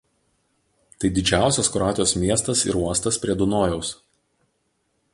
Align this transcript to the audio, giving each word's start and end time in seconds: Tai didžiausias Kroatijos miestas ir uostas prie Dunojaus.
Tai 1.03 1.11
didžiausias 1.17 1.69
Kroatijos 1.75 2.15
miestas 2.23 2.65
ir 2.71 2.81
uostas 2.83 3.23
prie 3.27 3.39
Dunojaus. 3.43 3.97